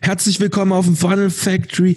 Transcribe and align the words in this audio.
Herzlich 0.00 0.38
willkommen 0.40 0.72
auf 0.72 0.86
dem 0.86 0.96
Funnel 0.96 1.28
Factory 1.28 1.96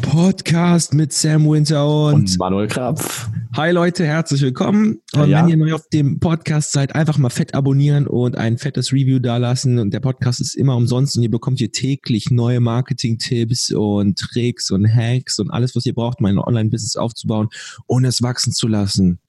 Podcast 0.00 0.94
mit 0.94 1.12
Sam 1.12 1.48
Winter 1.48 1.86
und, 2.06 2.14
und 2.14 2.38
Manuel 2.38 2.66
Krapf. 2.66 3.30
Hi 3.54 3.70
Leute, 3.70 4.06
herzlich 4.06 4.40
willkommen. 4.40 5.00
Und 5.12 5.28
ja. 5.28 5.42
wenn 5.42 5.48
ihr 5.48 5.56
neu 5.56 5.74
auf 5.74 5.86
dem 5.92 6.18
Podcast 6.18 6.72
seid, 6.72 6.94
einfach 6.94 7.18
mal 7.18 7.30
fett 7.30 7.54
abonnieren 7.54 8.06
und 8.06 8.36
ein 8.36 8.58
fettes 8.58 8.92
Review 8.92 9.18
dalassen. 9.18 9.78
Und 9.78 9.92
der 9.92 10.00
Podcast 10.00 10.40
ist 10.40 10.54
immer 10.54 10.76
umsonst 10.76 11.16
und 11.16 11.22
ihr 11.22 11.30
bekommt 11.30 11.58
hier 11.58 11.70
täglich 11.70 12.30
neue 12.30 12.60
Marketing-Tipps 12.60 13.72
und 13.72 14.18
Tricks 14.18 14.70
und 14.70 14.88
Hacks 14.88 15.38
und 15.38 15.50
alles, 15.50 15.76
was 15.76 15.84
ihr 15.84 15.94
braucht, 15.94 16.20
um 16.20 16.26
ein 16.26 16.38
Online-Business 16.38 16.96
aufzubauen 16.96 17.48
und 17.86 18.04
es 18.04 18.22
wachsen 18.22 18.52
zu 18.52 18.66
lassen. 18.66 19.20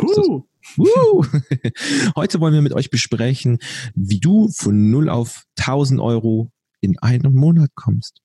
Uh. 0.00 0.42
Uh. 0.78 1.24
Heute 2.16 2.40
wollen 2.40 2.54
wir 2.54 2.62
mit 2.62 2.72
euch 2.72 2.90
besprechen, 2.90 3.58
wie 3.94 4.20
du 4.20 4.48
von 4.48 4.90
0 4.90 5.10
auf 5.10 5.44
1000 5.58 6.00
Euro 6.00 6.50
in 6.82 6.98
einem 6.98 7.32
Monat 7.32 7.70
kommst. 7.74 8.20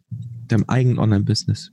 Deinem 0.48 0.66
eigenen 0.68 1.00
Online-Business. 1.00 1.71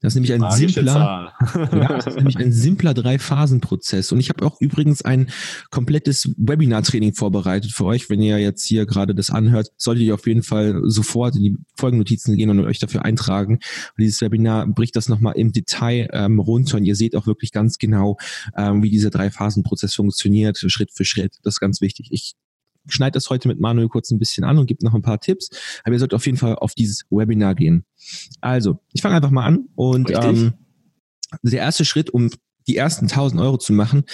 Das 0.00 0.12
ist 0.12 0.16
nämlich 0.16 0.34
ein 0.34 0.40
Magische 0.40 0.74
simpler, 0.74 1.32
ja, 1.72 1.88
das 1.88 2.06
ist 2.06 2.16
nämlich 2.16 2.36
ein 2.36 2.52
simpler 2.52 2.92
Drei-Phasen-Prozess. 2.92 4.12
Und 4.12 4.20
ich 4.20 4.28
habe 4.28 4.44
auch 4.44 4.60
übrigens 4.60 5.02
ein 5.02 5.30
komplettes 5.70 6.34
Webinar-Training 6.36 7.14
vorbereitet 7.14 7.72
für 7.72 7.86
euch. 7.86 8.10
Wenn 8.10 8.20
ihr 8.20 8.38
jetzt 8.38 8.66
hier 8.66 8.84
gerade 8.84 9.14
das 9.14 9.30
anhört, 9.30 9.68
solltet 9.78 10.04
ihr 10.04 10.14
auf 10.14 10.26
jeden 10.26 10.42
Fall 10.42 10.82
sofort 10.84 11.34
in 11.36 11.42
die 11.42 11.56
Folgennotizen 11.76 12.36
gehen 12.36 12.50
und 12.50 12.60
euch 12.60 12.78
dafür 12.78 13.06
eintragen. 13.06 13.54
Und 13.54 13.98
dieses 13.98 14.20
Webinar 14.20 14.66
bricht 14.66 14.96
das 14.96 15.08
nochmal 15.08 15.34
im 15.36 15.52
Detail 15.52 16.08
ähm, 16.12 16.40
runter 16.40 16.76
und 16.76 16.84
ihr 16.84 16.94
seht 16.94 17.16
auch 17.16 17.26
wirklich 17.26 17.50
ganz 17.50 17.78
genau, 17.78 18.18
ähm, 18.54 18.82
wie 18.82 18.90
dieser 18.90 19.10
Drei-Phasen-Prozess 19.10 19.94
funktioniert, 19.94 20.58
Schritt 20.58 20.90
für 20.92 21.06
Schritt. 21.06 21.36
Das 21.42 21.54
ist 21.54 21.60
ganz 21.60 21.80
wichtig. 21.80 22.08
Ich 22.10 22.34
schneide 22.88 23.12
das 23.12 23.30
heute 23.30 23.48
mit 23.48 23.60
Manuel 23.60 23.88
kurz 23.88 24.10
ein 24.10 24.18
bisschen 24.18 24.44
an 24.44 24.58
und 24.58 24.66
gebe 24.66 24.84
noch 24.84 24.94
ein 24.94 25.02
paar 25.02 25.20
Tipps. 25.20 25.50
Aber 25.84 25.94
ihr 25.94 25.98
sollt 25.98 26.14
auf 26.14 26.26
jeden 26.26 26.38
Fall 26.38 26.56
auf 26.56 26.74
dieses 26.74 27.04
Webinar 27.10 27.54
gehen. 27.54 27.84
Also, 28.40 28.80
ich 28.92 29.02
fange 29.02 29.16
einfach 29.16 29.30
mal 29.30 29.44
an 29.44 29.68
und 29.74 30.10
ähm, 30.10 30.54
der 31.42 31.60
erste 31.60 31.84
Schritt, 31.84 32.10
um 32.10 32.30
die 32.66 32.76
ersten 32.76 33.06
1000 33.06 33.40
Euro 33.40 33.58
zu 33.58 33.72
machen, 33.72 34.04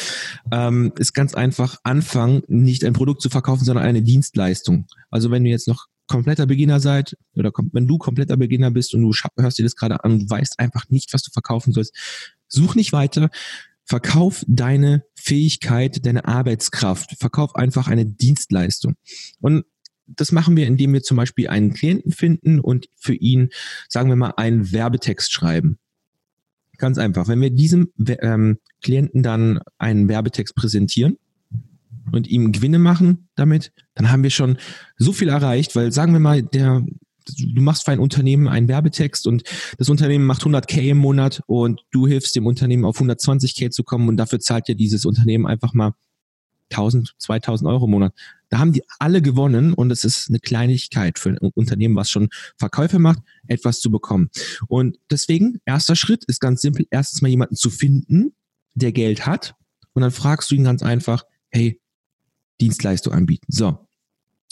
ähm, 0.50 0.92
ist 0.98 1.14
ganz 1.14 1.34
einfach 1.34 1.78
anfangen, 1.84 2.42
nicht 2.48 2.84
ein 2.84 2.92
Produkt 2.92 3.22
zu 3.22 3.30
verkaufen, 3.30 3.64
sondern 3.64 3.84
eine 3.84 4.02
Dienstleistung. 4.02 4.86
Also 5.10 5.30
wenn 5.30 5.44
du 5.44 5.50
jetzt 5.50 5.69
noch 5.69 5.86
kompletter 6.06 6.47
Beginner 6.47 6.80
seid 6.80 7.16
oder 7.34 7.50
wenn 7.72 7.86
du 7.86 7.97
kompletter 7.97 8.36
Beginner 8.36 8.70
bist 8.70 8.94
und 8.94 9.00
du 9.00 9.12
hörst 9.38 9.58
dir 9.58 9.62
das 9.62 9.77
gerade 9.77 10.04
an 10.04 10.12
und 10.12 10.30
weißt 10.30 10.58
einfach 10.58 10.91
nicht, 10.91 11.14
was 11.14 11.22
du 11.22 11.30
verkaufen 11.30 11.72
sollst, 11.72 11.97
such 12.48 12.75
nicht 12.75 12.92
weiter, 12.92 13.30
Verkauf 13.84 14.44
deine 14.47 15.04
Fähigkeit, 15.23 16.05
deine 16.05 16.27
Arbeitskraft. 16.27 17.17
Verkauf 17.19 17.55
einfach 17.55 17.87
eine 17.87 18.05
Dienstleistung. 18.05 18.95
Und 19.41 19.65
das 20.06 20.33
machen 20.33 20.56
wir, 20.56 20.67
indem 20.67 20.92
wir 20.92 21.03
zum 21.03 21.17
Beispiel 21.17 21.48
einen 21.48 21.73
Klienten 21.73 22.11
finden 22.11 22.59
und 22.59 22.89
für 22.97 23.15
ihn, 23.15 23.50
sagen 23.89 24.09
wir 24.09 24.17
mal, 24.17 24.34
einen 24.37 24.73
Werbetext 24.73 25.33
schreiben. 25.33 25.78
Ganz 26.77 26.98
einfach. 26.98 27.28
Wenn 27.28 27.41
wir 27.41 27.50
diesem 27.50 27.93
ähm, 28.20 28.59
Klienten 28.83 29.23
dann 29.23 29.61
einen 29.78 30.09
Werbetext 30.09 30.56
präsentieren 30.56 31.19
und 32.11 32.27
ihm 32.27 32.50
Gewinne 32.50 32.81
machen 32.81 33.28
damit, 33.37 33.73
dann 33.95 34.11
haben 34.11 34.25
wir 34.25 34.31
schon 34.31 34.59
so 34.97 35.12
viel 35.12 35.28
erreicht, 35.28 35.77
weil 35.77 35.93
sagen 35.93 36.12
wir 36.12 36.20
mal, 36.20 36.43
der 36.43 36.84
du 37.25 37.61
machst 37.62 37.84
für 37.84 37.92
ein 37.92 37.98
Unternehmen 37.98 38.48
einen 38.48 38.69
Werbetext 38.69 39.27
und 39.27 39.42
das 39.78 39.89
Unternehmen 39.89 40.25
macht 40.25 40.42
100k 40.42 40.91
im 40.91 40.98
Monat 40.98 41.42
und 41.47 41.83
du 41.91 42.06
hilfst 42.06 42.34
dem 42.37 42.47
Unternehmen 42.47 42.84
auf 42.84 43.01
120k 43.01 43.70
zu 43.70 43.84
kommen 43.84 44.09
und 44.09 44.17
dafür 44.17 44.41
zahlt 44.41 44.69
dir 44.69 44.75
dieses 44.75 45.05
Unternehmen 45.05 45.47
einfach 45.47 45.75
mal 45.75 45.95
1000, 46.70 47.15
2000 47.19 47.69
Euro 47.69 47.84
im 47.84 47.91
Monat. 47.91 48.15
Da 48.48 48.59
haben 48.59 48.73
die 48.73 48.83
alle 48.98 49.23
gewonnen 49.23 49.75
und 49.75 49.91
es 49.91 50.05
ist 50.05 50.28
eine 50.28 50.39
Kleinigkeit 50.39 51.19
für 51.19 51.31
ein 51.31 51.39
Unternehmen, 51.39 51.97
was 51.97 52.11
schon 52.11 52.28
Verkäufe 52.56 52.98
macht, 52.98 53.20
etwas 53.47 53.81
zu 53.81 53.91
bekommen. 53.91 54.31
Und 54.69 54.98
deswegen, 55.11 55.61
erster 55.65 55.97
Schritt 55.97 56.25
ist 56.25 56.41
ganz 56.41 56.62
simpel, 56.62 56.87
erstens 56.91 57.23
mal 57.23 57.28
jemanden 57.28 57.56
zu 57.56 57.70
finden, 57.70 58.34
der 58.75 58.93
Geld 58.93 59.27
hat 59.27 59.55
und 59.93 60.03
dann 60.03 60.11
fragst 60.11 60.50
du 60.50 60.55
ihn 60.55 60.65
ganz 60.65 60.82
einfach, 60.82 61.25
hey, 61.50 61.81
Dienstleistung 62.61 63.12
anbieten. 63.12 63.47
So, 63.49 63.87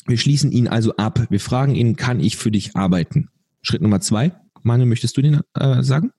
wir 0.06 0.18
schließen 0.18 0.52
ihn 0.52 0.68
also 0.68 0.96
ab. 0.96 1.26
Wir 1.30 1.40
fragen 1.40 1.74
ihn, 1.74 1.96
kann 1.96 2.20
ich 2.20 2.36
für 2.36 2.50
dich 2.50 2.76
arbeiten? 2.76 3.28
Schritt 3.62 3.82
Nummer 3.82 4.00
zwei. 4.00 4.32
Manu, 4.62 4.86
möchtest 4.86 5.16
du 5.16 5.22
den 5.22 5.40
äh, 5.54 5.82
sagen? 5.82 6.12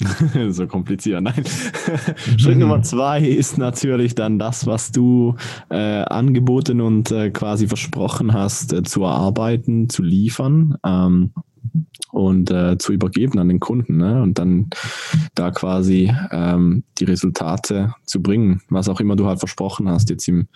so 0.50 0.66
kompliziert, 0.66 1.22
nein. 1.22 1.44
Schritt 2.36 2.58
Nummer 2.58 2.82
zwei 2.82 3.20
ist 3.20 3.58
natürlich 3.58 4.14
dann 4.14 4.38
das, 4.38 4.66
was 4.66 4.90
du 4.90 5.36
äh, 5.70 5.76
angeboten 5.76 6.80
und 6.80 7.10
äh, 7.10 7.30
quasi 7.30 7.68
versprochen 7.68 8.32
hast, 8.32 8.72
äh, 8.72 8.82
zu 8.82 9.02
erarbeiten, 9.02 9.88
zu 9.88 10.02
liefern. 10.02 10.76
Ähm, 10.84 11.32
und 12.12 12.50
äh, 12.50 12.76
zu 12.76 12.92
übergeben 12.92 13.38
an 13.38 13.48
den 13.48 13.58
Kunden 13.58 13.96
ne? 13.96 14.22
und 14.22 14.38
dann 14.38 14.68
da 15.34 15.50
quasi 15.50 16.12
ähm, 16.30 16.84
die 16.98 17.04
Resultate 17.04 17.94
zu 18.04 18.22
bringen, 18.22 18.60
was 18.68 18.88
auch 18.88 19.00
immer 19.00 19.16
du 19.16 19.26
halt 19.26 19.38
versprochen 19.38 19.88
hast, 19.88 20.10
jetzt 20.10 20.28
im, 20.28 20.48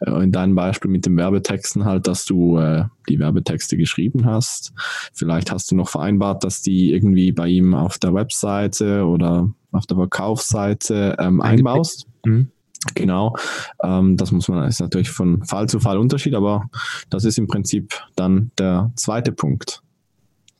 äh, 0.00 0.22
in 0.22 0.32
deinem 0.32 0.54
Beispiel 0.54 0.90
mit 0.90 1.04
den 1.04 1.16
Werbetexten 1.16 1.84
halt, 1.84 2.06
dass 2.06 2.24
du 2.24 2.58
äh, 2.58 2.84
die 3.08 3.18
Werbetexte 3.18 3.76
geschrieben 3.76 4.24
hast. 4.24 4.72
Vielleicht 5.12 5.52
hast 5.52 5.70
du 5.70 5.76
noch 5.76 5.90
vereinbart, 5.90 6.44
dass 6.44 6.62
die 6.62 6.92
irgendwie 6.92 7.32
bei 7.32 7.48
ihm 7.48 7.74
auf 7.74 7.98
der 7.98 8.14
Webseite 8.14 9.04
oder 9.04 9.52
auf 9.70 9.86
der 9.86 9.98
Verkaufsseite 9.98 11.16
ähm, 11.18 11.42
einbaust. 11.42 12.06
Mhm. 12.24 12.48
Genau, 12.94 13.36
ähm, 13.82 14.16
das 14.16 14.32
muss 14.32 14.48
man, 14.48 14.66
ist 14.66 14.80
natürlich 14.80 15.10
von 15.10 15.44
Fall 15.44 15.68
zu 15.68 15.78
Fall 15.78 15.98
Unterschied, 15.98 16.34
aber 16.34 16.68
das 17.10 17.24
ist 17.24 17.38
im 17.38 17.46
Prinzip 17.46 17.94
dann 18.16 18.50
der 18.58 18.90
zweite 18.96 19.30
Punkt. 19.30 19.81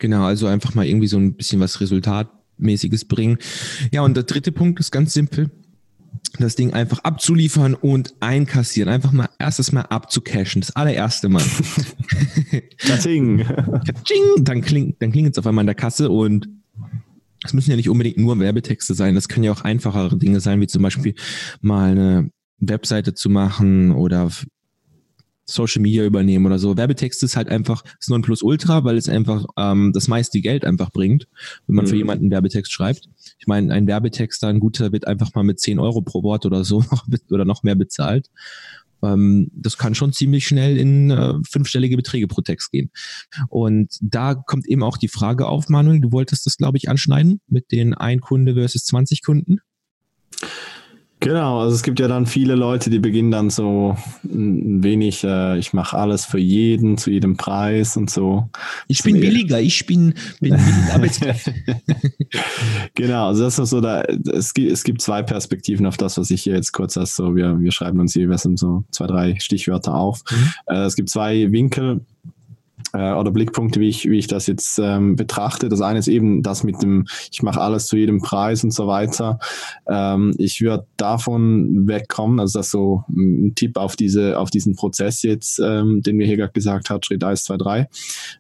Genau, 0.02 0.24
also 0.24 0.48
einfach 0.48 0.74
mal 0.74 0.84
irgendwie 0.84 1.06
so 1.06 1.16
ein 1.16 1.34
bisschen 1.34 1.60
was 1.60 1.80
Resultatmäßiges 1.80 3.04
bringen. 3.04 3.38
Ja, 3.92 4.02
und 4.02 4.16
der 4.16 4.24
dritte 4.24 4.50
Punkt 4.50 4.80
ist 4.80 4.90
ganz 4.90 5.12
simpel. 5.14 5.48
Das 6.40 6.56
Ding 6.56 6.72
einfach 6.72 6.98
abzuliefern 7.04 7.74
und 7.74 8.12
einkassieren. 8.18 8.92
Einfach 8.92 9.12
mal 9.12 9.28
erstes 9.38 9.70
Mal 9.70 9.82
abzucashen. 9.82 10.60
Das 10.60 10.74
allererste 10.74 11.28
Mal. 11.28 11.44
Katsching. 12.78 13.46
Dann 14.40 14.62
klingt, 14.62 15.00
dann 15.00 15.12
klingt 15.12 15.30
es 15.30 15.38
auf 15.38 15.46
einmal 15.46 15.62
in 15.62 15.66
der 15.68 15.76
Kasse 15.76 16.10
und 16.10 16.48
es 17.44 17.52
müssen 17.52 17.70
ja 17.70 17.76
nicht 17.76 17.88
unbedingt 17.88 18.18
nur 18.18 18.40
Werbetexte 18.40 18.94
sein. 18.94 19.14
Das 19.14 19.28
können 19.28 19.44
ja 19.44 19.52
auch 19.52 19.60
einfachere 19.60 20.16
Dinge 20.16 20.40
sein, 20.40 20.60
wie 20.60 20.66
zum 20.66 20.82
Beispiel 20.82 21.14
mal 21.60 21.92
eine 21.92 22.30
Webseite 22.58 23.14
zu 23.14 23.30
machen 23.30 23.92
oder 23.92 24.32
Social 25.52 25.82
Media 25.82 26.04
übernehmen 26.04 26.46
oder 26.46 26.58
so. 26.58 26.76
Werbetext 26.76 27.22
ist 27.22 27.36
halt 27.36 27.48
einfach 27.48 27.82
das 27.98 28.08
Nonplusultra, 28.08 28.84
weil 28.84 28.96
es 28.96 29.08
einfach 29.08 29.44
ähm, 29.56 29.92
das 29.92 30.08
meiste 30.08 30.40
Geld 30.40 30.64
einfach 30.64 30.90
bringt, 30.90 31.28
wenn 31.66 31.76
man 31.76 31.84
mhm. 31.84 31.90
für 31.90 31.96
jemanden 31.96 32.24
einen 32.24 32.30
Werbetext 32.30 32.72
schreibt. 32.72 33.08
Ich 33.38 33.46
meine, 33.46 33.72
ein 33.72 33.86
Werbetexter, 33.86 34.48
ein 34.48 34.60
guter, 34.60 34.92
wird 34.92 35.06
einfach 35.06 35.34
mal 35.34 35.44
mit 35.44 35.60
10 35.60 35.78
Euro 35.78 36.02
pro 36.02 36.22
Wort 36.22 36.46
oder 36.46 36.64
so 36.64 36.84
oder 37.30 37.44
noch 37.44 37.62
mehr 37.62 37.74
bezahlt. 37.74 38.28
Ähm, 39.02 39.50
das 39.54 39.76
kann 39.76 39.94
schon 39.94 40.12
ziemlich 40.12 40.46
schnell 40.46 40.76
in 40.78 41.10
äh, 41.10 41.34
fünfstellige 41.48 41.96
Beträge 41.96 42.28
pro 42.28 42.40
Text 42.40 42.70
gehen. 42.70 42.90
Und 43.48 43.98
da 44.00 44.34
kommt 44.34 44.66
eben 44.66 44.82
auch 44.82 44.96
die 44.96 45.08
Frage 45.08 45.46
auf, 45.46 45.68
Manuel, 45.68 46.00
du 46.00 46.12
wolltest 46.12 46.46
das, 46.46 46.56
glaube 46.56 46.78
ich, 46.78 46.88
anschneiden 46.88 47.40
mit 47.48 47.72
den 47.72 47.94
ein 47.94 48.20
Kunde 48.20 48.54
versus 48.54 48.84
20 48.84 49.22
Kunden. 49.22 49.58
Genau, 51.22 51.60
also 51.60 51.76
es 51.76 51.84
gibt 51.84 52.00
ja 52.00 52.08
dann 52.08 52.26
viele 52.26 52.56
Leute, 52.56 52.90
die 52.90 52.98
beginnen 52.98 53.30
dann 53.30 53.48
so 53.48 53.96
ein 54.24 54.82
wenig, 54.82 55.22
äh, 55.22 55.56
ich 55.56 55.72
mache 55.72 55.96
alles 55.96 56.24
für 56.24 56.38
jeden, 56.38 56.98
zu 56.98 57.10
jedem 57.12 57.36
Preis 57.36 57.96
und 57.96 58.10
so. 58.10 58.50
Ich 58.88 59.04
bin 59.04 59.20
billiger, 59.20 59.60
ich 59.60 59.86
bin, 59.86 60.14
bin 60.40 60.54
Arbeitskräfte. 60.92 61.54
genau, 62.96 63.28
also 63.28 63.44
das 63.44 63.56
ist 63.56 63.70
so, 63.70 63.80
da, 63.80 64.02
es, 64.02 64.52
gibt, 64.52 64.72
es 64.72 64.82
gibt 64.82 65.00
zwei 65.00 65.22
Perspektiven 65.22 65.86
auf 65.86 65.96
das, 65.96 66.18
was 66.18 66.28
ich 66.32 66.42
hier 66.42 66.56
jetzt 66.56 66.72
kurz 66.72 66.96
als 66.96 67.14
so, 67.14 67.36
wir, 67.36 67.60
wir 67.60 67.70
schreiben 67.70 68.00
uns 68.00 68.14
jeweils 68.14 68.42
so 68.56 68.82
zwei, 68.90 69.06
drei 69.06 69.38
Stichwörter 69.38 69.94
auf. 69.94 70.24
Mhm. 70.28 70.74
Äh, 70.74 70.84
es 70.86 70.96
gibt 70.96 71.08
zwei 71.08 71.52
Winkel 71.52 72.00
äh, 72.92 73.12
oder 73.12 73.30
Blickpunkte, 73.30 73.80
wie 73.80 73.88
ich, 73.88 74.08
wie 74.08 74.18
ich 74.18 74.26
das 74.26 74.46
jetzt 74.46 74.78
ähm, 74.78 75.16
betrachte. 75.16 75.68
Das 75.68 75.80
eine 75.80 75.98
ist 75.98 76.08
eben 76.08 76.42
das 76.42 76.64
mit 76.64 76.82
dem, 76.82 77.06
ich 77.30 77.42
mache 77.42 77.60
alles 77.60 77.86
zu 77.86 77.96
jedem 77.96 78.20
Preis 78.20 78.64
und 78.64 78.72
so 78.72 78.86
weiter. 78.86 79.38
Ähm, 79.88 80.34
ich 80.38 80.60
würde 80.60 80.86
davon 80.96 81.86
wegkommen, 81.86 82.40
also 82.40 82.58
das 82.58 82.66
ist 82.66 82.72
so 82.72 83.04
ein 83.08 83.54
Tipp 83.54 83.76
auf 83.76 83.96
diese, 83.96 84.38
auf 84.38 84.50
diesen 84.50 84.76
Prozess 84.76 85.22
jetzt, 85.22 85.58
ähm, 85.58 86.02
den 86.02 86.18
wir 86.18 86.26
hier 86.26 86.36
gerade 86.36 86.52
gesagt 86.52 86.90
haben, 86.90 87.02
Schritt 87.02 87.24
1, 87.24 87.44
2, 87.44 87.56
3. 87.56 87.88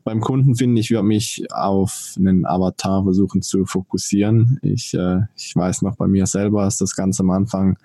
Beim 0.04 0.20
Kunden 0.20 0.54
finde 0.54 0.80
ich, 0.80 0.90
würde 0.90 1.06
mich 1.06 1.44
auf 1.52 2.14
einen 2.18 2.46
Avatar 2.46 3.02
versuchen 3.04 3.42
zu 3.42 3.64
fokussieren. 3.64 4.58
Ich, 4.62 4.94
äh, 4.94 5.20
ich 5.36 5.54
weiß 5.56 5.82
noch 5.82 5.96
bei 5.96 6.06
mir 6.06 6.26
selber, 6.26 6.62
als 6.62 6.76
das 6.76 6.94
ganz 6.94 7.20
am 7.20 7.30
Anfang 7.30 7.78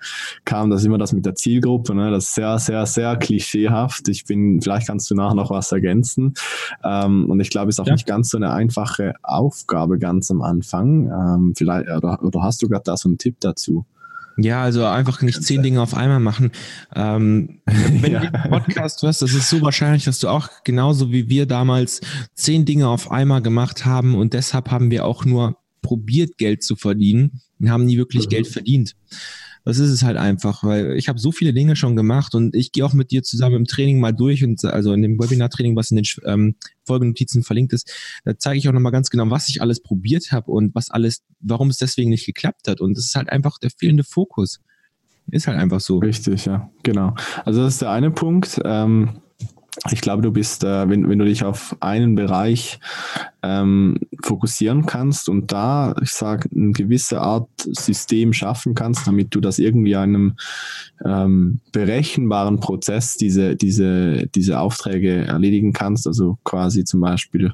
kam, 0.44 0.70
das 0.70 0.84
immer 0.84 0.98
das 0.98 1.12
mit 1.12 1.24
der 1.26 1.34
Zielgruppe, 1.34 1.94
ne? 1.94 2.10
das 2.10 2.24
ist 2.24 2.34
sehr, 2.34 2.58
sehr, 2.58 2.86
sehr 2.86 3.16
klischeehaft. 3.16 4.08
Ich 4.08 4.24
bin, 4.24 4.60
vielleicht 4.60 4.86
kannst 4.86 5.10
du 5.10 5.14
nachher 5.14 5.34
noch 5.34 5.50
was 5.50 5.72
ergänzen. 5.72 6.34
Ähm, 6.84 7.30
und 7.30 7.40
ich 7.40 7.50
glaube, 7.50 7.68
es 7.68 7.76
ist 7.76 7.80
auch 7.80 7.86
ja. 7.86 7.94
nicht 7.94 8.06
ganz 8.06 8.30
so 8.30 8.38
eine 8.38 8.52
einfache 8.52 9.14
Aufgabe 9.22 9.98
ganz 9.98 10.30
am 10.30 10.42
Anfang. 10.42 11.06
Ähm, 11.10 11.54
vielleicht, 11.56 11.88
oder, 11.88 12.22
oder 12.22 12.42
hast 12.42 12.62
du 12.62 12.68
gerade 12.68 12.84
da 12.84 12.96
so 12.96 13.08
einen 13.08 13.18
Tipp 13.18 13.36
dazu? 13.40 13.86
Ja, 14.40 14.62
also 14.62 14.84
einfach 14.84 15.20
nicht 15.22 15.42
zehn 15.42 15.64
Dinge 15.64 15.82
auf 15.82 15.94
einmal 15.94 16.20
machen. 16.20 16.52
Ähm, 16.94 17.60
wenn 17.66 18.12
ja. 18.12 18.20
du 18.20 18.30
den 18.30 18.50
Podcast 18.50 19.02
hörst, 19.02 19.20
das 19.20 19.34
ist 19.34 19.50
so 19.50 19.60
wahrscheinlich, 19.62 20.04
dass 20.04 20.20
du 20.20 20.28
auch 20.28 20.48
genauso 20.62 21.10
wie 21.10 21.28
wir 21.28 21.46
damals 21.46 22.00
zehn 22.34 22.64
Dinge 22.64 22.88
auf 22.88 23.10
einmal 23.10 23.42
gemacht 23.42 23.84
haben 23.84 24.14
und 24.14 24.34
deshalb 24.34 24.70
haben 24.70 24.92
wir 24.92 25.04
auch 25.04 25.24
nur 25.24 25.56
probiert, 25.82 26.38
Geld 26.38 26.62
zu 26.62 26.76
verdienen 26.76 27.40
und 27.58 27.70
haben 27.70 27.84
nie 27.84 27.98
wirklich 27.98 28.26
mhm. 28.26 28.30
Geld 28.30 28.46
verdient. 28.46 28.94
Das 29.64 29.78
ist 29.78 29.90
es 29.90 30.02
halt 30.02 30.16
einfach, 30.16 30.64
weil 30.64 30.96
ich 30.96 31.08
habe 31.08 31.18
so 31.18 31.32
viele 31.32 31.52
Dinge 31.52 31.76
schon 31.76 31.96
gemacht 31.96 32.34
und 32.34 32.54
ich 32.54 32.72
gehe 32.72 32.84
auch 32.84 32.92
mit 32.92 33.10
dir 33.10 33.22
zusammen 33.22 33.56
im 33.56 33.64
Training 33.66 34.00
mal 34.00 34.12
durch 34.12 34.44
und 34.44 34.64
also 34.64 34.92
in 34.92 35.02
dem 35.02 35.18
Webinar-Training, 35.18 35.76
was 35.76 35.90
in 35.90 35.96
den 35.96 36.06
ähm, 36.24 36.54
Folgenotizen 36.86 37.42
verlinkt 37.42 37.72
ist, 37.72 37.92
da 38.24 38.36
zeige 38.38 38.58
ich 38.58 38.68
auch 38.68 38.72
nochmal 38.72 38.92
ganz 38.92 39.10
genau, 39.10 39.30
was 39.30 39.48
ich 39.48 39.60
alles 39.60 39.82
probiert 39.82 40.32
habe 40.32 40.50
und 40.50 40.74
was 40.74 40.90
alles, 40.90 41.22
warum 41.40 41.68
es 41.68 41.76
deswegen 41.76 42.10
nicht 42.10 42.26
geklappt 42.26 42.68
hat. 42.68 42.80
Und 42.80 42.96
das 42.96 43.04
ist 43.04 43.14
halt 43.14 43.30
einfach 43.30 43.58
der 43.58 43.70
fehlende 43.70 44.04
Fokus. 44.04 44.60
Ist 45.30 45.46
halt 45.46 45.58
einfach 45.58 45.80
so. 45.80 45.98
Richtig, 45.98 46.46
ja, 46.46 46.70
genau. 46.82 47.14
Also 47.44 47.62
das 47.62 47.74
ist 47.74 47.82
der 47.82 47.90
eine 47.90 48.10
Punkt. 48.10 48.60
Ähm 48.64 49.20
ich 49.92 50.00
glaube, 50.00 50.22
du 50.22 50.32
bist, 50.32 50.64
äh, 50.64 50.88
wenn, 50.88 51.08
wenn 51.08 51.18
du 51.18 51.24
dich 51.24 51.44
auf 51.44 51.76
einen 51.80 52.14
Bereich 52.14 52.80
ähm, 53.42 53.98
fokussieren 54.22 54.86
kannst 54.86 55.28
und 55.28 55.52
da, 55.52 55.94
ich 56.02 56.10
sage, 56.10 56.48
eine 56.54 56.72
gewisse 56.72 57.20
Art 57.20 57.48
System 57.58 58.32
schaffen 58.32 58.74
kannst, 58.74 59.06
damit 59.06 59.34
du 59.34 59.40
das 59.40 59.58
irgendwie 59.58 59.96
einem 59.96 60.34
ähm, 61.04 61.60
berechenbaren 61.72 62.58
Prozess 62.60 63.16
diese, 63.16 63.54
diese, 63.54 64.26
diese 64.26 64.58
Aufträge 64.58 65.24
erledigen 65.26 65.72
kannst. 65.72 66.06
Also 66.06 66.38
quasi 66.44 66.84
zum 66.84 67.00
Beispiel, 67.00 67.52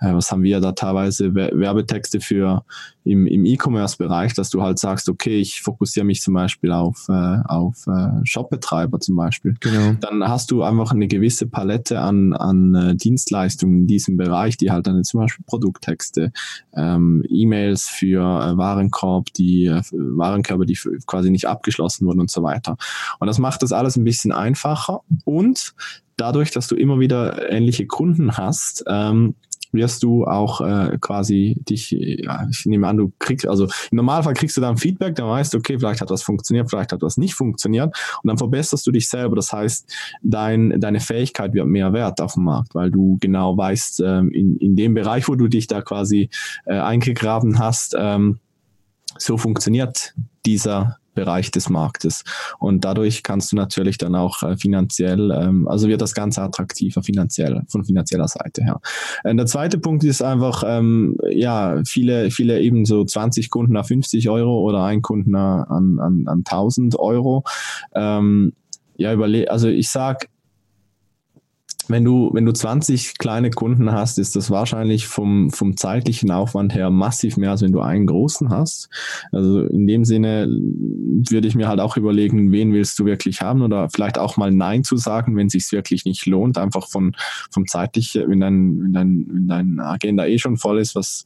äh, 0.00 0.14
was 0.14 0.32
haben 0.32 0.42
wir 0.42 0.60
da 0.60 0.72
teilweise, 0.72 1.34
Werbetexte 1.34 2.20
für 2.20 2.64
im, 3.06 3.26
im 3.26 3.44
E-Commerce-Bereich, 3.44 4.34
dass 4.34 4.50
du 4.50 4.62
halt 4.62 4.78
sagst, 4.78 5.08
okay, 5.08 5.38
ich 5.38 5.62
fokussiere 5.62 6.04
mich 6.04 6.22
zum 6.22 6.34
Beispiel 6.34 6.72
auf, 6.72 7.06
äh, 7.08 7.38
auf 7.44 7.86
äh, 7.86 8.08
Shopbetreiber 8.24 8.98
zum 9.00 9.16
Beispiel. 9.16 9.54
Genau. 9.60 9.92
Dann 10.00 10.24
hast 10.28 10.50
du 10.50 10.62
einfach 10.62 10.92
eine 10.92 11.06
gewisse 11.06 11.46
Palette 11.46 12.00
an, 12.00 12.32
an 12.32 12.74
äh, 12.74 12.96
Dienstleistungen 12.96 13.80
in 13.82 13.86
diesem 13.86 14.16
Bereich, 14.16 14.56
die 14.56 14.70
halt 14.70 14.86
dann 14.88 15.04
zum 15.04 15.20
Beispiel 15.20 15.35
Produkttexte, 15.46 16.32
ähm, 16.74 17.24
E-Mails 17.28 17.88
für 17.88 18.20
äh, 18.20 18.56
Warenkorb, 18.56 19.32
die 19.34 19.66
äh, 19.66 19.82
Warenkörbe, 19.92 20.66
die 20.66 20.78
quasi 21.06 21.30
nicht 21.30 21.46
abgeschlossen 21.46 22.06
wurden 22.06 22.20
und 22.20 22.30
so 22.30 22.42
weiter. 22.42 22.76
Und 23.18 23.26
das 23.26 23.38
macht 23.38 23.62
das 23.62 23.72
alles 23.72 23.96
ein 23.96 24.04
bisschen 24.04 24.32
einfacher 24.32 25.00
und 25.24 25.74
dadurch, 26.16 26.50
dass 26.50 26.68
du 26.68 26.76
immer 26.76 26.98
wieder 26.98 27.50
ähnliche 27.50 27.86
Kunden 27.86 28.36
hast, 28.36 28.84
ähm, 28.88 29.34
wirst 29.72 30.02
du 30.02 30.24
auch 30.24 30.60
äh, 30.60 30.98
quasi 31.00 31.56
dich, 31.68 31.90
ja, 31.90 32.46
ich 32.50 32.66
nehme 32.66 32.88
an, 32.88 32.96
du 32.96 33.12
kriegst, 33.18 33.46
also 33.46 33.64
im 33.90 33.96
Normalfall 33.96 34.34
kriegst 34.34 34.56
du 34.56 34.60
dann 34.60 34.76
Feedback, 34.76 35.14
dann 35.14 35.28
weißt 35.28 35.54
du, 35.54 35.58
okay, 35.58 35.78
vielleicht 35.78 36.00
hat 36.00 36.10
was 36.10 36.22
funktioniert, 36.22 36.70
vielleicht 36.70 36.92
hat 36.92 37.02
was 37.02 37.16
nicht 37.16 37.34
funktioniert 37.34 37.96
und 38.22 38.28
dann 38.28 38.38
verbesserst 38.38 38.86
du 38.86 38.90
dich 38.90 39.08
selber. 39.08 39.36
Das 39.36 39.52
heißt, 39.52 39.92
dein, 40.22 40.80
deine 40.80 41.00
Fähigkeit 41.00 41.54
wird 41.54 41.66
mehr 41.66 41.92
wert 41.92 42.20
auf 42.20 42.34
dem 42.34 42.44
Markt, 42.44 42.74
weil 42.74 42.90
du 42.90 43.18
genau 43.20 43.56
weißt, 43.56 44.00
ähm, 44.00 44.30
in, 44.30 44.56
in 44.56 44.76
dem 44.76 44.94
Bereich, 44.94 45.28
wo 45.28 45.34
du 45.34 45.48
dich 45.48 45.66
da 45.66 45.82
quasi 45.82 46.30
äh, 46.64 46.78
eingegraben 46.78 47.58
hast, 47.58 47.94
ähm, 47.98 48.38
so 49.18 49.38
funktioniert 49.38 50.14
dieser 50.44 50.98
Bereich 51.16 51.50
des 51.50 51.68
Marktes. 51.68 52.22
Und 52.60 52.84
dadurch 52.84 53.24
kannst 53.24 53.50
du 53.50 53.56
natürlich 53.56 53.98
dann 53.98 54.14
auch 54.14 54.44
äh, 54.44 54.56
finanziell, 54.56 55.32
ähm, 55.32 55.66
also 55.66 55.88
wird 55.88 56.00
das 56.00 56.14
Ganze 56.14 56.42
attraktiver 56.42 57.02
finanziell, 57.02 57.62
von 57.68 57.84
finanzieller 57.84 58.28
Seite 58.28 58.62
her. 58.62 58.80
Äh, 59.24 59.34
der 59.34 59.46
zweite 59.46 59.78
Punkt 59.78 60.04
ist 60.04 60.22
einfach, 60.22 60.62
ähm, 60.64 61.16
ja, 61.28 61.82
viele, 61.84 62.30
viele 62.30 62.60
eben 62.60 62.84
so 62.84 63.04
20 63.04 63.50
Kunden 63.50 63.72
nach 63.72 63.86
50 63.86 64.30
Euro 64.30 64.60
oder 64.60 64.84
ein 64.84 65.02
Kunden 65.02 65.34
an, 65.34 65.98
an, 65.98 66.28
an 66.28 66.38
1000 66.44 66.96
Euro. 66.98 67.42
Ähm, 67.94 68.52
ja, 68.96 69.12
überle 69.12 69.50
also 69.50 69.68
ich 69.68 69.90
sag 69.90 70.28
wenn 71.88 72.04
du, 72.04 72.30
wenn 72.32 72.44
du 72.44 72.52
20 72.52 73.18
kleine 73.18 73.50
Kunden 73.50 73.92
hast, 73.92 74.18
ist 74.18 74.36
das 74.36 74.50
wahrscheinlich 74.50 75.06
vom, 75.06 75.50
vom 75.50 75.76
zeitlichen 75.76 76.30
Aufwand 76.30 76.74
her 76.74 76.90
massiv 76.90 77.36
mehr, 77.36 77.50
als 77.50 77.62
wenn 77.62 77.72
du 77.72 77.80
einen 77.80 78.06
großen 78.06 78.50
hast. 78.50 78.88
Also 79.32 79.62
in 79.62 79.86
dem 79.86 80.04
Sinne 80.04 80.46
würde 80.48 81.48
ich 81.48 81.54
mir 81.54 81.68
halt 81.68 81.80
auch 81.80 81.96
überlegen, 81.96 82.52
wen 82.52 82.72
willst 82.72 82.98
du 82.98 83.04
wirklich 83.04 83.40
haben 83.40 83.62
oder 83.62 83.88
vielleicht 83.90 84.18
auch 84.18 84.36
mal 84.36 84.50
Nein 84.50 84.84
zu 84.84 84.96
sagen, 84.96 85.36
wenn 85.36 85.46
es 85.46 85.52
sich 85.52 85.72
wirklich 85.72 86.04
nicht 86.04 86.26
lohnt, 86.26 86.58
einfach 86.58 86.88
von, 86.88 87.14
vom 87.50 87.66
zeitlichen, 87.66 88.28
wenn 88.28 88.40
dein, 88.40 88.78
wenn 88.82 88.92
dein, 88.92 89.26
wenn 89.28 89.48
dein 89.48 89.80
Agenda 89.80 90.26
eh 90.26 90.38
schon 90.38 90.56
voll 90.56 90.78
ist, 90.78 90.94
was, 90.94 91.24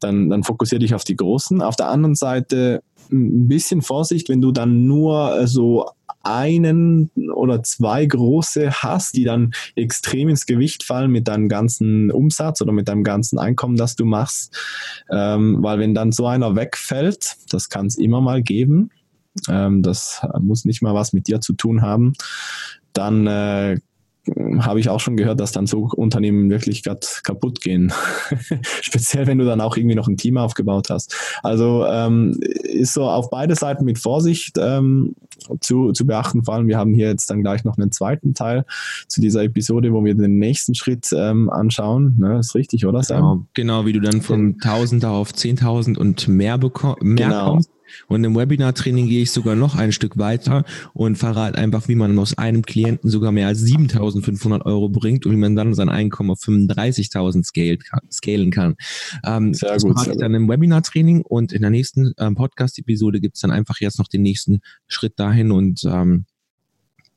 dann, 0.00 0.28
dann 0.30 0.44
fokussiere 0.44 0.80
dich 0.80 0.94
auf 0.94 1.04
die 1.04 1.16
großen. 1.16 1.62
Auf 1.62 1.76
der 1.76 1.88
anderen 1.88 2.14
Seite 2.14 2.82
ein 3.10 3.48
bisschen 3.48 3.82
Vorsicht, 3.82 4.28
wenn 4.28 4.40
du 4.40 4.52
dann 4.52 4.86
nur 4.86 5.46
so 5.46 5.86
einen 6.22 7.10
oder 7.34 7.62
zwei 7.62 8.04
große 8.06 8.70
hast, 8.70 9.16
die 9.16 9.24
dann 9.24 9.52
extrem 9.76 10.28
ins 10.28 10.46
Gewicht 10.46 10.84
fallen 10.84 11.10
mit 11.10 11.28
deinem 11.28 11.48
ganzen 11.48 12.10
Umsatz 12.10 12.60
oder 12.60 12.72
mit 12.72 12.88
deinem 12.88 13.04
ganzen 13.04 13.38
Einkommen, 13.38 13.76
das 13.76 13.96
du 13.96 14.04
machst. 14.04 14.56
Ähm, 15.10 15.62
weil 15.62 15.78
wenn 15.78 15.94
dann 15.94 16.12
so 16.12 16.26
einer 16.26 16.56
wegfällt, 16.56 17.36
das 17.50 17.68
kann 17.68 17.86
es 17.86 17.96
immer 17.96 18.20
mal 18.20 18.42
geben, 18.42 18.90
ähm, 19.48 19.82
das 19.82 20.20
muss 20.40 20.64
nicht 20.64 20.82
mal 20.82 20.94
was 20.94 21.12
mit 21.12 21.28
dir 21.28 21.40
zu 21.40 21.52
tun 21.52 21.82
haben, 21.82 22.14
dann 22.92 23.26
äh, 23.26 23.78
habe 24.60 24.80
ich 24.80 24.88
auch 24.88 25.00
schon 25.00 25.16
gehört, 25.16 25.40
dass 25.40 25.52
dann 25.52 25.66
so 25.66 25.88
Unternehmen 25.96 26.50
wirklich 26.50 26.82
gerade 26.82 27.06
kaputt 27.22 27.60
gehen. 27.60 27.92
Speziell, 28.80 29.26
wenn 29.26 29.38
du 29.38 29.44
dann 29.44 29.60
auch 29.60 29.76
irgendwie 29.76 29.94
noch 29.94 30.08
ein 30.08 30.16
Team 30.16 30.36
aufgebaut 30.36 30.90
hast. 30.90 31.14
Also 31.42 31.84
ähm, 31.86 32.38
ist 32.40 32.94
so 32.94 33.04
auf 33.04 33.30
beide 33.30 33.54
Seiten 33.54 33.84
mit 33.84 33.98
Vorsicht 33.98 34.56
ähm, 34.58 35.14
zu, 35.60 35.92
zu 35.92 36.06
beachten. 36.06 36.44
Vor 36.44 36.54
allem, 36.54 36.68
wir 36.68 36.78
haben 36.78 36.94
hier 36.94 37.08
jetzt 37.08 37.30
dann 37.30 37.42
gleich 37.42 37.64
noch 37.64 37.76
einen 37.78 37.92
zweiten 37.92 38.34
Teil 38.34 38.64
zu 39.08 39.20
dieser 39.20 39.42
Episode, 39.42 39.92
wo 39.92 40.04
wir 40.04 40.14
den 40.14 40.38
nächsten 40.38 40.74
Schritt 40.74 41.08
ähm, 41.12 41.50
anschauen. 41.50 42.16
Ne, 42.18 42.38
ist 42.38 42.54
richtig, 42.54 42.86
oder 42.86 43.02
Sam? 43.02 43.18
Genau, 43.18 43.46
genau, 43.54 43.86
wie 43.86 43.92
du 43.92 44.00
dann 44.00 44.22
von 44.22 44.56
1000 44.60 45.04
auf 45.04 45.32
10.000 45.32 45.96
und 45.98 46.28
mehr, 46.28 46.58
bekommst. 46.58 47.02
mehr 47.02 47.28
genau. 47.28 47.50
kommst. 47.52 47.70
Und 48.06 48.24
im 48.24 48.36
Webinar-Training 48.36 49.08
gehe 49.08 49.22
ich 49.22 49.30
sogar 49.30 49.54
noch 49.54 49.76
ein 49.76 49.92
Stück 49.92 50.18
weiter 50.18 50.64
und 50.92 51.16
verrate 51.16 51.58
einfach, 51.58 51.88
wie 51.88 51.94
man 51.94 52.18
aus 52.18 52.36
einem 52.36 52.62
Klienten 52.62 53.10
sogar 53.10 53.32
mehr 53.32 53.46
als 53.46 53.62
7.500 53.64 54.64
Euro 54.64 54.88
bringt 54.88 55.26
und 55.26 55.32
wie 55.32 55.36
man 55.36 55.56
dann 55.56 55.74
sein 55.74 55.88
Einkommen 55.88 56.30
auf 56.30 56.40
35.000 56.40 57.44
scalen 58.10 58.50
kann. 58.50 58.76
Ähm, 59.24 59.54
sehr 59.54 59.74
das 59.74 59.82
gut. 59.82 59.98
Sehr 60.00 60.14
ich 60.14 60.20
dann 60.20 60.34
im 60.34 60.48
Webinar-Training 60.48 61.22
und 61.22 61.52
in 61.52 61.62
der 61.62 61.70
nächsten 61.70 62.12
ähm, 62.18 62.34
Podcast-Episode 62.34 63.20
gibt 63.20 63.36
es 63.36 63.40
dann 63.40 63.50
einfach 63.50 63.80
jetzt 63.80 63.98
noch 63.98 64.08
den 64.08 64.22
nächsten 64.22 64.60
Schritt 64.86 65.18
dahin 65.18 65.50
und 65.50 65.84
ähm, 65.84 66.26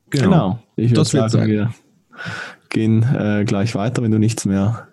genau. 0.09 0.25
genau. 0.25 0.63
Ich 0.75 0.91
würde 0.91 1.05
sagen, 1.05 1.47
wir 1.47 1.73
gehen 2.69 3.03
äh, 3.03 3.43
gleich 3.45 3.75
weiter, 3.75 4.01
wenn 4.01 4.11
du 4.11 4.17
nichts 4.17 4.45
mehr 4.45 4.87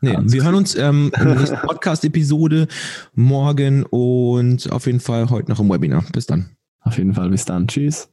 Nee, 0.00 0.16
wir 0.20 0.44
hören 0.44 0.54
uns 0.54 0.74
ähm, 0.74 1.12
in 1.18 1.26
der 1.28 1.36
nächsten 1.36 1.56
Podcast-Episode 1.56 2.68
morgen 3.14 3.84
und 3.84 4.70
auf 4.70 4.86
jeden 4.86 5.00
Fall 5.00 5.30
heute 5.30 5.50
noch 5.50 5.60
im 5.60 5.68
Webinar. 5.68 6.04
Bis 6.12 6.26
dann. 6.26 6.56
Auf 6.80 6.98
jeden 6.98 7.14
Fall, 7.14 7.30
bis 7.30 7.44
dann. 7.44 7.66
Tschüss. 7.66 8.08